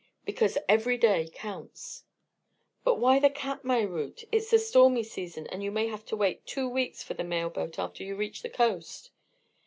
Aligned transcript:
"Because 0.25 0.57
every 0.67 0.97
day 0.97 1.29
counts." 1.31 2.05
"But 2.83 2.95
why 2.95 3.19
the 3.19 3.29
Katmai 3.29 3.83
route? 3.83 4.23
It's 4.31 4.49
the 4.49 4.57
stormy 4.57 5.03
season, 5.03 5.45
and 5.45 5.61
you 5.63 5.69
may 5.69 5.85
have 5.89 6.05
to 6.05 6.15
wait 6.15 6.43
two 6.47 6.67
weeks 6.67 7.03
for 7.03 7.13
the 7.13 7.23
mail 7.23 7.51
boat 7.51 7.77
after 7.77 8.03
you 8.03 8.15
reach 8.15 8.41
the 8.41 8.49
coast." 8.49 9.11